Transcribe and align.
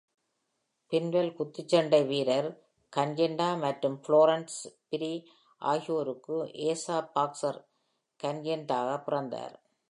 பின்வெல் 0.91 1.33
குத்துச்சண்டை 1.37 1.99
வீரர் 2.07 2.49
கன்யெண்டா 2.93 3.49
மற்றும் 3.57 3.97
புளோரன்ஸ் 4.07 4.57
ஃபிரி 4.85 5.11
ஆகியோருக்கு 5.61 6.37
ஏசா 6.69 6.97
பாக்ஸர் 7.15 7.59
கன்யெண்டாவாக 8.23 8.99
பிறந்தார். 9.03 9.55